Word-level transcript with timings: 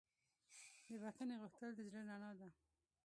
د 0.89 0.91
بښنې 1.01 1.35
غوښتل 1.41 1.69
د 1.75 1.79
زړه 1.91 2.01
رڼا 2.09 2.31
ده. 2.39 2.47